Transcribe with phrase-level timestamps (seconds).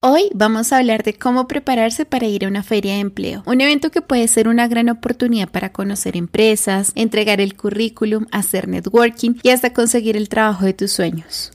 [0.00, 3.60] Hoy vamos a hablar de cómo prepararse para ir a una feria de empleo, un
[3.60, 9.34] evento que puede ser una gran oportunidad para conocer empresas, entregar el currículum, hacer networking
[9.42, 11.50] y hasta conseguir el trabajo de tus sueños.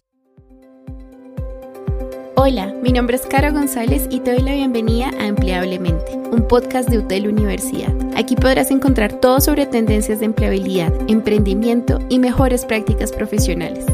[2.35, 6.89] Hola, mi nombre es Cara González y te doy la bienvenida a Empleablemente, un podcast
[6.89, 7.95] de UTEL Universidad.
[8.17, 13.85] Aquí podrás encontrar todo sobre tendencias de empleabilidad, emprendimiento y mejores prácticas profesionales.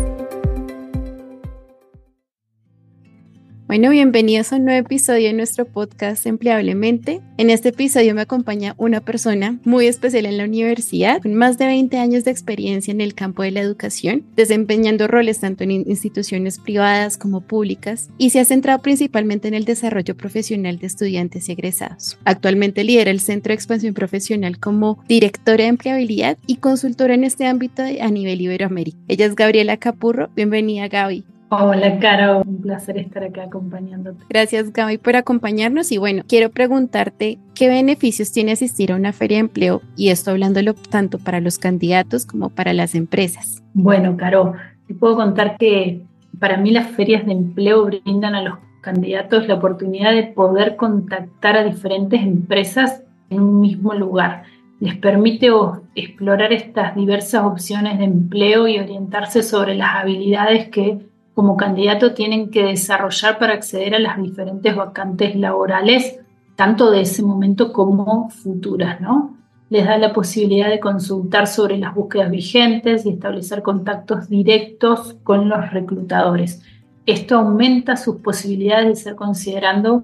[3.70, 7.22] Bueno, bienvenidos a un nuevo episodio de nuestro podcast Empleablemente.
[7.38, 11.68] En este episodio me acompaña una persona muy especial en la universidad, con más de
[11.68, 16.58] 20 años de experiencia en el campo de la educación, desempeñando roles tanto en instituciones
[16.58, 21.52] privadas como públicas, y se ha centrado principalmente en el desarrollo profesional de estudiantes y
[21.52, 22.18] egresados.
[22.26, 27.46] Actualmente lidera el Centro de Expansión Profesional como directora de empleabilidad y consultora en este
[27.46, 28.98] ámbito a nivel Iberoamérica.
[29.08, 30.32] Ella es Gabriela Capurro.
[30.36, 31.24] Bienvenida, Gaby.
[31.52, 34.24] Hola, Caro, un placer estar acá acompañándote.
[34.30, 35.92] Gracias, Gaby, por acompañarnos.
[35.92, 40.30] Y bueno, quiero preguntarte qué beneficios tiene asistir a una feria de empleo y esto
[40.30, 43.64] hablándolo tanto para los candidatos como para las empresas.
[43.74, 44.54] Bueno, Caro,
[44.88, 46.04] te puedo contar que
[46.38, 51.58] para mí las ferias de empleo brindan a los candidatos la oportunidad de poder contactar
[51.58, 54.44] a diferentes empresas en un mismo lugar.
[54.80, 55.50] Les permite
[55.96, 62.50] explorar estas diversas opciones de empleo y orientarse sobre las habilidades que como candidato tienen
[62.50, 66.20] que desarrollar para acceder a las diferentes vacantes laborales,
[66.56, 69.38] tanto de ese momento como futuras, ¿no?
[69.70, 75.48] Les da la posibilidad de consultar sobre las búsquedas vigentes y establecer contactos directos con
[75.48, 76.62] los reclutadores.
[77.06, 80.04] Esto aumenta sus posibilidades de ser considerando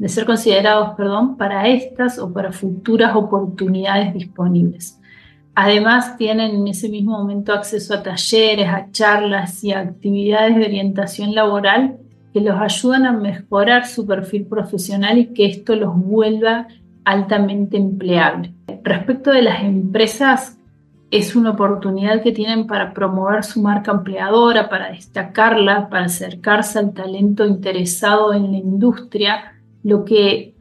[0.00, 4.99] de ser considerados, perdón, para estas o para futuras oportunidades disponibles.
[5.54, 10.64] Además, tienen en ese mismo momento acceso a talleres, a charlas y a actividades de
[10.64, 11.98] orientación laboral
[12.32, 16.68] que los ayudan a mejorar su perfil profesional y que esto los vuelva
[17.04, 18.52] altamente empleable.
[18.84, 20.56] Respecto de las empresas,
[21.10, 26.92] es una oportunidad que tienen para promover su marca empleadora, para destacarla, para acercarse al
[26.92, 30.54] talento interesado en la industria, lo que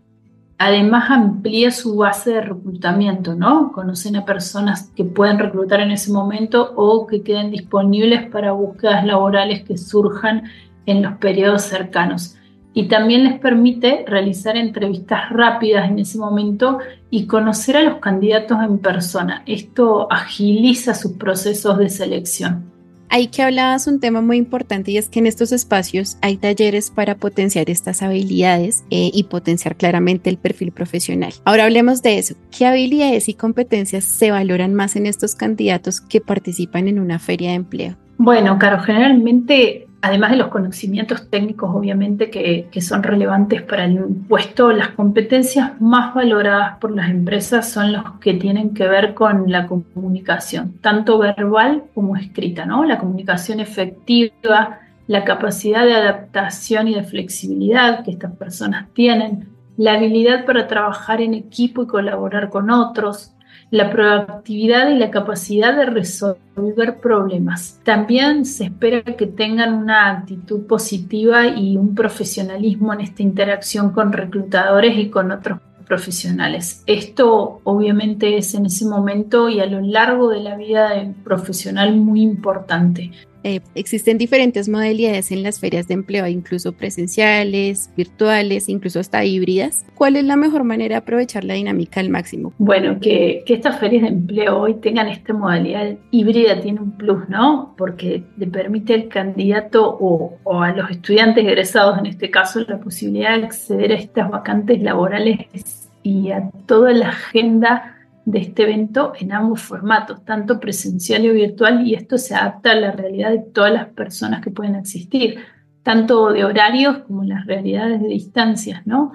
[0.59, 3.71] además amplía su base de reclutamiento, ¿no?
[3.71, 9.05] Conocen a personas que pueden reclutar en ese momento o que queden disponibles para búsquedas
[9.05, 10.43] laborales que surjan
[10.85, 12.35] en los periodos cercanos.
[12.73, 18.59] Y también les permite realizar entrevistas rápidas en ese momento y conocer a los candidatos
[18.61, 19.43] en persona.
[19.45, 22.78] Esto agiliza sus procesos de selección.
[23.09, 26.91] Ahí que hablabas un tema muy importante y es que en estos espacios hay talleres
[26.91, 31.33] para potenciar estas habilidades eh, y potenciar claramente el perfil profesional.
[31.43, 32.35] Ahora hablemos de eso.
[32.55, 37.49] ¿Qué habilidades y competencias se valoran más en estos candidatos que participan en una feria
[37.49, 37.97] de empleo?
[38.17, 44.71] Bueno, Caro, generalmente además de los conocimientos técnicos, obviamente, que, son relevantes para el puesto,
[44.71, 49.67] las competencias más valoradas por las empresas son los que tienen que ver con la
[49.67, 52.85] comunicación, tanto verbal como escrita, ¿no?
[52.85, 59.93] La comunicación efectiva, la capacidad de adaptación y de flexibilidad que estas personas tienen, la
[59.93, 63.33] habilidad para trabajar en equipo y colaborar con otros,
[63.71, 67.79] la proactividad y la capacidad de resolver problemas.
[67.83, 74.11] También se espera que tengan una actitud positiva y un profesionalismo en esta interacción con
[74.11, 76.83] reclutadores y con otros profesionales.
[76.85, 80.89] Esto obviamente es en ese momento y a lo largo de la vida
[81.23, 83.11] profesional muy importante.
[83.43, 89.85] Eh, existen diferentes modalidades en las ferias de empleo, incluso presenciales, virtuales, incluso hasta híbridas.
[89.95, 92.53] ¿Cuál es la mejor manera de aprovechar la dinámica al máximo?
[92.57, 97.73] Bueno, que, estas ferias de empleo hoy tengan esta modalidad híbrida tiene un plus, ¿no?
[97.77, 102.79] Porque le permite al candidato o, o a los estudiantes egresados, en este caso, la
[102.79, 107.98] posibilidad de acceder a estas vacantes laborales y a toda la agenda
[108.31, 112.75] de este evento en ambos formatos, tanto presencial y virtual, y esto se adapta a
[112.75, 115.39] la realidad de todas las personas que pueden existir,
[115.81, 119.11] tanto de horarios como las realidades de distancias, ¿no?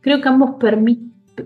[0.00, 0.56] Creo que ambos,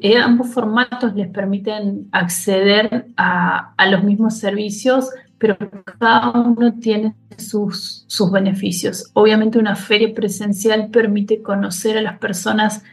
[0.00, 5.56] eh, ambos formatos les permiten acceder a, a, los mismos servicios, pero
[5.98, 9.10] cada uno tiene sus, sus beneficios.
[9.14, 12.84] Obviamente una feria presencial permite conocer a las personas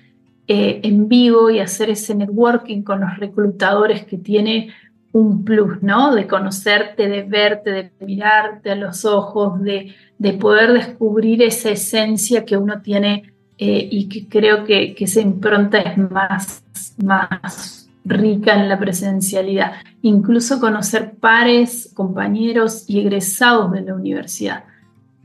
[0.47, 4.69] eh, en vivo y hacer ese networking con los reclutadores que tiene
[5.11, 6.13] un plus, ¿no?
[6.13, 12.45] De conocerte, de verte, de mirarte a los ojos, de, de poder descubrir esa esencia
[12.45, 16.63] que uno tiene eh, y que creo que, que esa impronta es más,
[17.01, 19.73] más rica en la presencialidad.
[20.01, 24.65] Incluso conocer pares, compañeros y egresados de la universidad.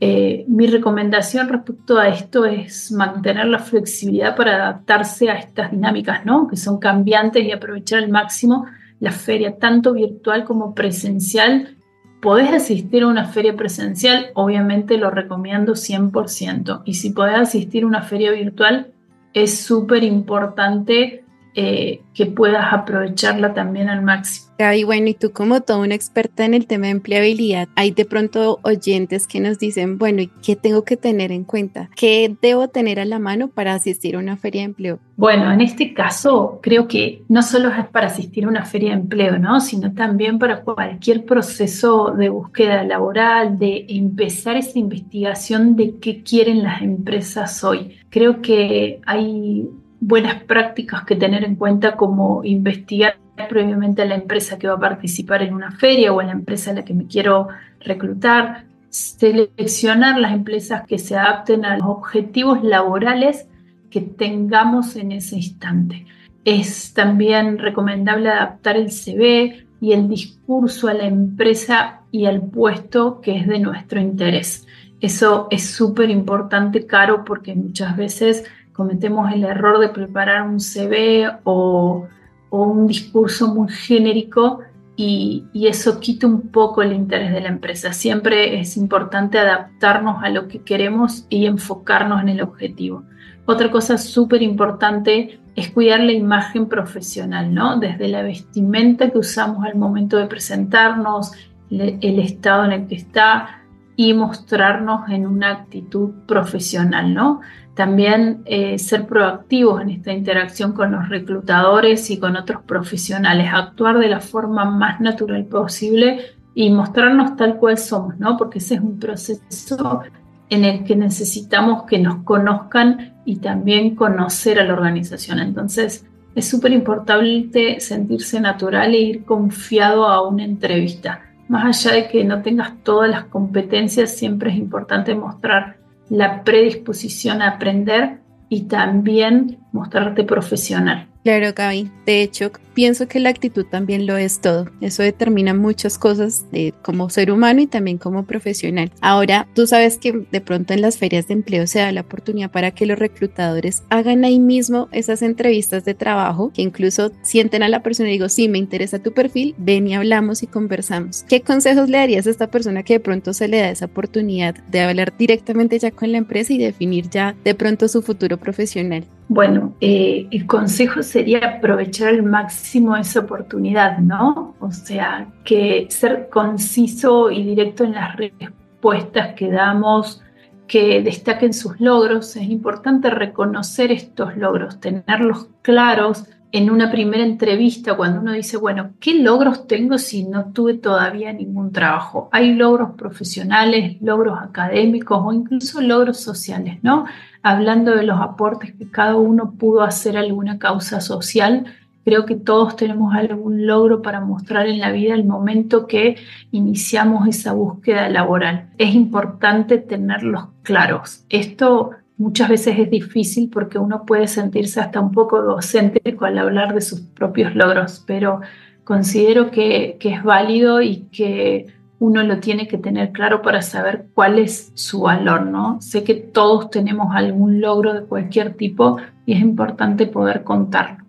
[0.03, 6.25] Eh, mi recomendación respecto a esto es mantener la flexibilidad para adaptarse a estas dinámicas,
[6.25, 6.47] ¿no?
[6.47, 8.65] Que son cambiantes y aprovechar al máximo
[8.99, 11.77] la feria, tanto virtual como presencial.
[12.19, 16.81] Podés asistir a una feria presencial, obviamente lo recomiendo 100%.
[16.85, 18.87] Y si podés asistir a una feria virtual,
[19.35, 21.23] es súper importante
[21.55, 24.51] eh, que puedas aprovecharla también al máximo.
[24.57, 28.05] Gaby, bueno, y tú como toda una experta en el tema de empleabilidad, hay de
[28.05, 31.89] pronto oyentes que nos dicen, bueno, ¿y qué tengo que tener en cuenta?
[31.95, 34.99] ¿Qué debo tener a la mano para asistir a una feria de empleo?
[35.17, 39.01] Bueno, en este caso creo que no solo es para asistir a una feria de
[39.01, 39.59] empleo, ¿no?
[39.61, 46.61] Sino también para cualquier proceso de búsqueda laboral, de empezar esa investigación de qué quieren
[46.61, 47.97] las empresas hoy.
[48.09, 49.67] Creo que hay
[50.01, 53.17] buenas prácticas que tener en cuenta como investigar
[53.47, 56.71] previamente a la empresa que va a participar en una feria o a la empresa
[56.71, 57.47] a la que me quiero
[57.79, 63.47] reclutar, seleccionar las empresas que se adapten a los objetivos laborales
[63.89, 66.05] que tengamos en ese instante.
[66.45, 73.21] Es también recomendable adaptar el CV y el discurso a la empresa y al puesto
[73.21, 74.67] que es de nuestro interés.
[74.99, 81.29] Eso es súper importante, Caro, porque muchas veces cometemos el error de preparar un CV
[81.43, 82.07] o,
[82.49, 84.59] un discurso muy genérico
[84.97, 87.93] y, eso quita un poco el interés de la empresa.
[87.93, 93.03] Siempre es importante adaptarnos a lo que queremos y enfocarnos en el objetivo.
[93.45, 97.79] Otra cosa súper importante es cuidar la imagen profesional, ¿no?
[97.79, 101.31] Desde la vestimenta que usamos al momento de presentarnos,
[101.69, 103.61] el estado en el que está
[103.95, 107.41] y mostrarnos en una actitud profesional, ¿no?
[107.75, 113.97] También eh, ser proactivos en esta interacción con los reclutadores y con otros profesionales, actuar
[113.99, 116.19] de la forma más natural posible
[116.53, 118.37] y mostrarnos tal cual somos, ¿no?
[118.37, 120.01] Porque ese es un proceso
[120.49, 125.39] en el que necesitamos que nos conozcan y también conocer a la organización.
[125.39, 131.21] Entonces, es súper importante sentirse natural e ir confiado a una entrevista.
[131.47, 135.77] Más allá de que no tengas todas las competencias, siempre es importante mostrar
[136.11, 138.19] la predisposición a aprender
[138.49, 141.07] y también mostrarte profesional.
[141.23, 141.91] Claro, Gaby.
[142.07, 144.65] De hecho, pienso que la actitud también lo es todo.
[144.81, 148.91] Eso determina muchas cosas de, como ser humano y también como profesional.
[149.01, 152.49] Ahora, tú sabes que de pronto en las ferias de empleo se da la oportunidad
[152.49, 157.69] para que los reclutadores hagan ahí mismo esas entrevistas de trabajo, que incluso sienten a
[157.69, 161.23] la persona y digo, sí, me interesa tu perfil, ven y hablamos y conversamos.
[161.29, 164.55] ¿Qué consejos le darías a esta persona que de pronto se le da esa oportunidad
[164.55, 169.05] de hablar directamente ya con la empresa y definir ya de pronto su futuro profesional?
[169.33, 174.55] Bueno, eh, el consejo sería aprovechar al máximo esa oportunidad, ¿no?
[174.59, 180.21] O sea, que ser conciso y directo en las respuestas que damos,
[180.67, 182.35] que destaquen sus logros.
[182.35, 188.91] Es importante reconocer estos logros, tenerlos claros en una primera entrevista cuando uno dice, bueno,
[188.99, 192.29] ¿qué logros tengo si no tuve todavía ningún trabajo?
[192.31, 197.05] Hay logros profesionales, logros académicos o incluso logros sociales, ¿no?
[197.43, 201.65] hablando de los aportes que cada uno pudo hacer a alguna causa social.
[202.03, 206.17] Creo que todos tenemos algún logro para mostrar en la vida el momento que
[206.51, 208.69] iniciamos esa búsqueda laboral.
[208.77, 211.25] Es importante tenerlos claros.
[211.29, 216.75] Esto muchas veces es difícil porque uno puede sentirse hasta un poco egocéntrico al hablar
[216.75, 218.41] de sus propios logros, pero
[218.83, 224.05] considero que, que es válido y que uno lo tiene que tener claro para saber
[224.13, 225.81] cuál es su valor, ¿no?
[225.81, 231.03] Sé que todos tenemos algún logro de cualquier tipo y es importante poder contarlo.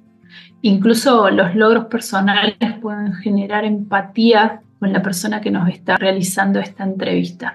[0.63, 6.85] Incluso los logros personales pueden generar empatía con la persona que nos está realizando esta
[6.85, 7.55] entrevista.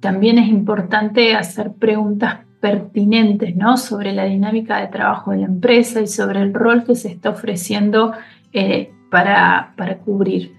[0.00, 3.76] También es importante hacer preguntas pertinentes ¿no?
[3.76, 7.28] sobre la dinámica de trabajo de la empresa y sobre el rol que se está
[7.28, 8.14] ofreciendo
[8.54, 10.54] eh, para, para cubrir.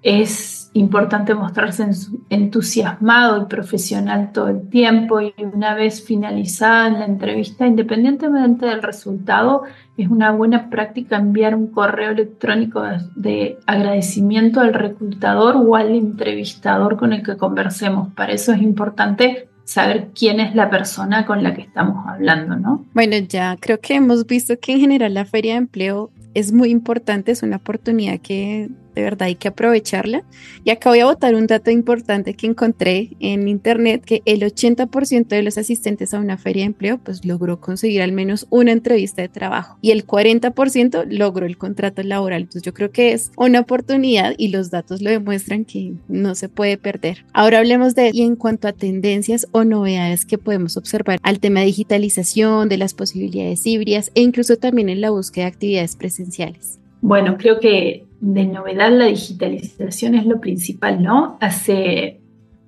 [0.00, 1.84] Es importante mostrarse
[2.30, 9.64] entusiasmado y profesional todo el tiempo y una vez finalizada la entrevista, independientemente del resultado,
[9.96, 12.84] es una buena práctica enviar un correo electrónico
[13.16, 18.14] de agradecimiento al reclutador o al entrevistador con el que conversemos.
[18.14, 22.86] Para eso es importante saber quién es la persona con la que estamos hablando, ¿no?
[22.94, 26.70] Bueno, ya creo que hemos visto que en general la feria de empleo es muy
[26.70, 30.24] importante, es una oportunidad que de verdad hay que aprovecharla.
[30.64, 35.28] Y acá voy a botar un dato importante que encontré en internet, que el 80%
[35.28, 39.22] de los asistentes a una feria de empleo pues logró conseguir al menos una entrevista
[39.22, 42.42] de trabajo y el 40% logró el contrato laboral.
[42.42, 46.48] Entonces yo creo que es una oportunidad y los datos lo demuestran que no se
[46.48, 47.24] puede perder.
[47.32, 51.60] Ahora hablemos de, y en cuanto a tendencias o novedades que podemos observar al tema
[51.60, 56.80] de digitalización, de las posibilidades híbridas e incluso también en la búsqueda de actividades presenciales.
[57.00, 61.38] Bueno, creo que de novedad la digitalización es lo principal, ¿no?
[61.40, 62.20] Hace,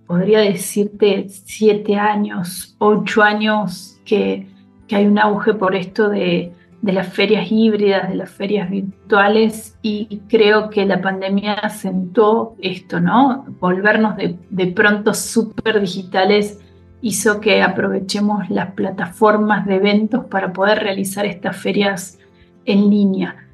[0.07, 4.47] podría decirte, siete años, ocho años que,
[4.87, 6.53] que hay un auge por esto de,
[6.83, 13.01] de, las ferias híbridas, de las ferias virtuales y creo que la pandemia asentó esto,
[13.01, 13.45] ¿no?
[13.61, 16.61] Volvernos de, de pronto súper digitales
[17.03, 22.19] hizo que aprovechemos las plataformas de eventos para poder realizar estas ferias
[22.67, 23.50] en línea.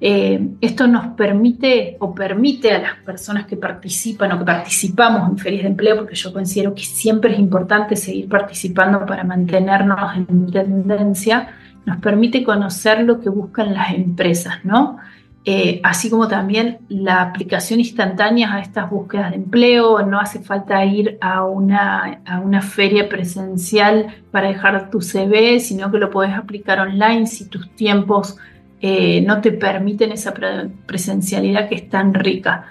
[0.00, 5.38] Eh, esto nos permite o permite a las personas que participan o que participamos en
[5.38, 10.50] ferias de empleo, porque yo considero que siempre es importante seguir participando para mantenernos en
[10.50, 11.48] tendencia,
[11.86, 14.98] nos permite conocer lo que buscan las empresas, ¿no?
[15.46, 20.82] Eh, así como también la aplicación instantánea a estas búsquedas de empleo, no hace falta
[20.86, 26.32] ir a una, a una feria presencial para dejar tu CV, sino que lo puedes
[26.32, 28.38] aplicar online si tus tiempos
[28.80, 30.34] eh, no te permiten esa
[30.86, 32.66] presencialidad que es tan rica.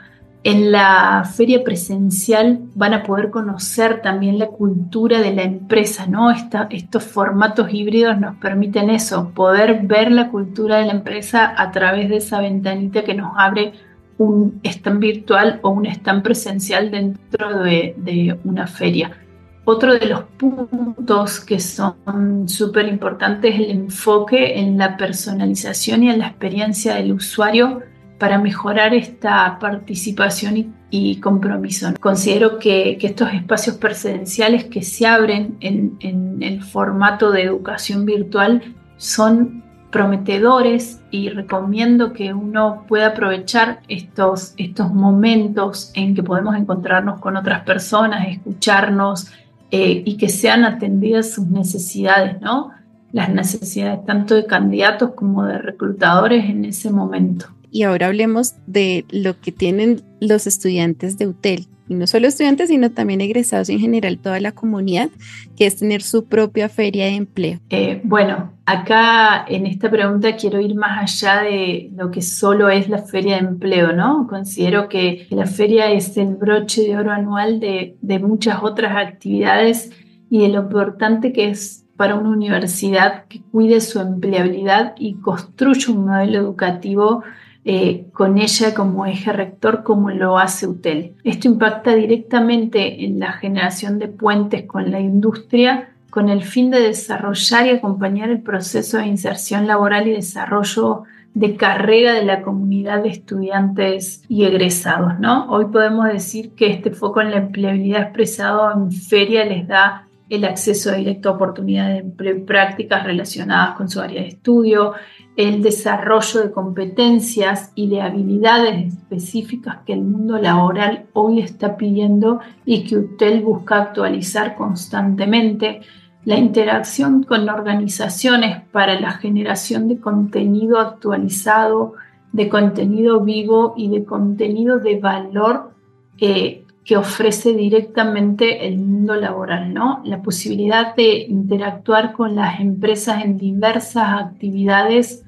[0.46, 6.32] En la feria presencial van a poder conocer también la cultura de la empresa, ¿no?
[6.32, 12.10] estos formatos híbridos nos permiten eso, poder ver la cultura de la empresa a través
[12.10, 13.72] de esa ventanita que nos abre
[14.18, 19.23] un stand virtual o un stand presencial dentro de, de una feria.
[19.66, 26.10] Otro de los puntos que son súper importantes es el enfoque en la personalización y
[26.10, 27.82] en la experiencia del usuario
[28.20, 31.94] para mejorar esta participación y, compromiso.
[32.00, 35.98] Considero que, estos espacios presenciales que se abren en,
[36.42, 38.62] el formato de educación virtual
[38.98, 47.20] son prometedores y recomiendo que uno pueda aprovechar estos, estos momentos en que podemos encontrarnos
[47.20, 49.32] con otras personas, escucharnos
[49.76, 52.70] eh, y que sean atendidas sus necesidades, ¿no?
[53.12, 57.48] Las necesidades tanto de candidatos como de reclutadores en ese momento.
[57.72, 62.70] Y ahora hablemos de lo que tienen los estudiantes de UTEL, y no solo estudiantes,
[62.70, 65.10] sino también egresados en general, toda la comunidad,
[65.58, 67.60] que es tener su propia feria de empleo.
[67.70, 72.90] Eh, bueno, acá en esta pregunta quiero ir más allá de lo que solo es
[72.90, 74.28] la feria de empleo, ¿no?
[74.28, 79.92] Considero que la feria es el broche de oro anual de, de muchas otras actividades
[80.30, 85.94] y de lo importante que es para una universidad que cuide su empleabilidad y construya
[85.94, 87.24] un modelo educativo
[87.66, 91.16] eh, con ella como eje rector como lo hace UTEL.
[91.24, 96.80] Esto impacta directamente en la generación de puentes con la industria con el fin de
[96.80, 103.02] desarrollar y acompañar el proceso de inserción laboral y desarrollo de carrera de la comunidad
[103.02, 105.20] de estudiantes y egresados.
[105.20, 105.50] ¿no?
[105.50, 110.46] Hoy podemos decir que este foco en la empleabilidad expresado en feria les da el
[110.46, 114.94] acceso directo a oportunidades de prácticas relacionadas con su área de estudio,
[115.36, 122.40] el desarrollo de competencias y de habilidades específicas que el mundo laboral hoy está pidiendo
[122.66, 125.82] y que UTEL busca actualizar constantemente,
[126.26, 131.96] la interacción con organizaciones para la generación de contenido actualizado,
[132.32, 135.72] de contenido vivo y de contenido de valor
[136.20, 140.02] eh, que ofrece directamente el mundo laboral, ¿no?
[140.04, 145.24] La posibilidad de interactuar con las empresas en diversas actividades,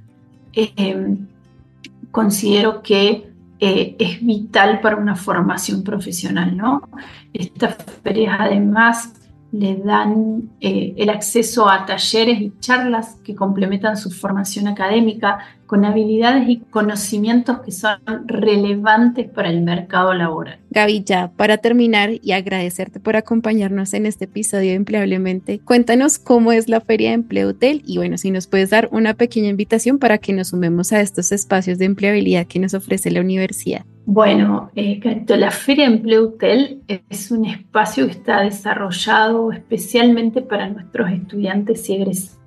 [0.53, 1.15] eh,
[2.11, 6.81] considero que eh, es vital para una formación profesional, ¿no?
[7.33, 9.13] Estas ferias además
[9.53, 15.85] le dan eh, el acceso a talleres y charlas que complementan su formación académica con
[15.85, 20.59] habilidades y conocimientos que son relevantes para el mercado laboral.
[20.69, 26.51] Gaby, ya para terminar y agradecerte por acompañarnos en este episodio de Empleablemente, cuéntanos cómo
[26.51, 29.99] es la Feria de Empleo Hotel y bueno, si nos puedes dar una pequeña invitación
[29.99, 33.85] para que nos sumemos a estos espacios de empleabilidad que nos ofrece la universidad.
[34.07, 40.69] Bueno, eh, la Feria de Empleo Hotel es un espacio que está desarrollado especialmente para
[40.69, 42.44] nuestros estudiantes y egresados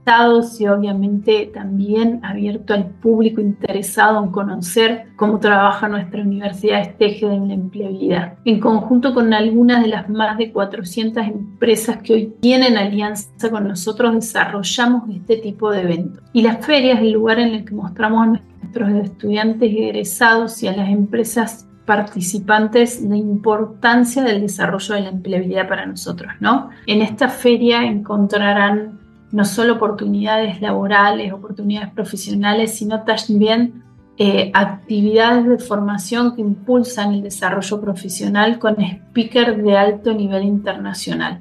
[0.59, 7.29] y obviamente también abierto al público interesado en conocer cómo trabaja nuestra universidad este eje
[7.29, 8.39] de la empleabilidad.
[8.47, 13.69] En conjunto con algunas de las más de 400 empresas que hoy tienen alianza con
[13.69, 16.23] nosotros, desarrollamos este tipo de eventos.
[16.33, 20.73] Y las ferias, el lugar en el que mostramos a nuestros estudiantes egresados y a
[20.77, 26.71] las empresas participantes la importancia del desarrollo de la empleabilidad para nosotros, ¿no?
[26.87, 28.99] En esta feria encontrarán
[29.31, 33.83] no solo oportunidades laborales, oportunidades profesionales, sino también
[34.17, 41.41] eh, actividades de formación que impulsan el desarrollo profesional con speakers de alto nivel internacional.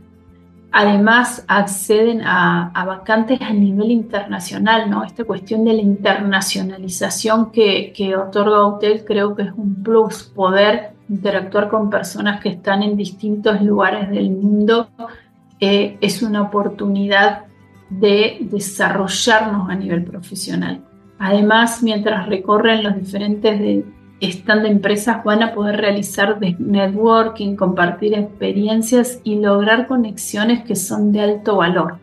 [0.71, 5.03] Además, acceden a, vacantes a nivel internacional, ¿no?
[5.03, 10.91] Esta cuestión de la internacionalización que, que otorga Hotel creo que es un plus, poder
[11.09, 14.89] interactuar con personas que están en distintos lugares del mundo
[15.59, 17.46] eh, es una oportunidad
[17.89, 20.81] de desarrollarnos a nivel profesional.
[21.19, 23.85] Además, mientras recorren los diferentes de,
[24.21, 31.11] stand de empresas, van a poder realizar networking, compartir experiencias y lograr conexiones que son
[31.11, 31.99] de alto valor.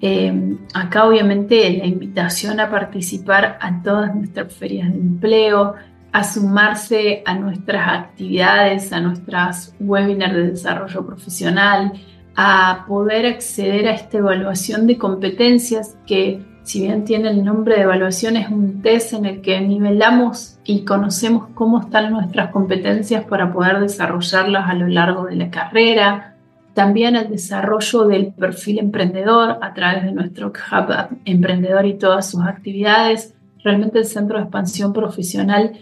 [0.00, 5.74] Eh, acá obviamente la invitación a participar a todas nuestras ferias de empleo,
[6.10, 11.92] a sumarse a nuestras actividades, a nuestras webinars de desarrollo profesional,
[12.36, 17.82] a poder acceder a esta evaluación de competencias que si bien tiene el nombre de
[17.82, 23.52] evaluación, es un test en el que nivelamos y conocemos cómo están nuestras competencias para
[23.52, 26.36] poder desarrollarlas a lo largo de la carrera.
[26.72, 32.42] También el desarrollo del perfil emprendedor a través de nuestro hub emprendedor y todas sus
[32.42, 33.34] actividades.
[33.64, 35.72] Realmente el centro de expansión profesional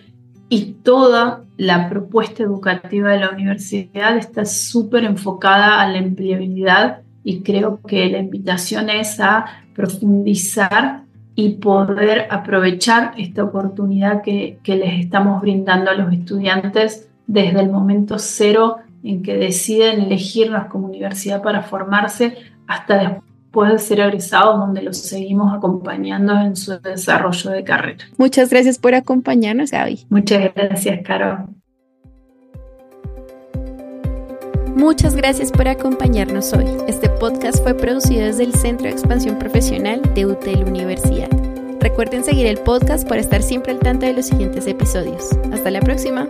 [0.51, 7.43] y toda la propuesta educativa de la universidad está súper enfocada a la empleabilidad y
[7.43, 11.05] creo que la invitación es a profundizar
[11.37, 17.71] y poder aprovechar esta oportunidad que, que, les estamos brindando a los estudiantes desde el
[17.71, 24.59] momento cero en que deciden elegirnos como universidad para formarse hasta después puede ser egresado,
[24.59, 28.05] donde los seguimos acompañando en su desarrollo de carrera.
[28.17, 30.07] Muchas gracias por acompañarnos, Gaby.
[30.09, 31.49] Muchas gracias, Caro.
[34.75, 36.65] Muchas gracias por acompañarnos hoy.
[36.89, 41.29] Este podcast fue producido desde el Centro de Expansión Profesional de UTEL Universidad.
[41.81, 45.31] Recuerden seguir el podcast para estar siempre al tanto de los siguientes episodios.
[45.53, 46.27] Hasta la próxima.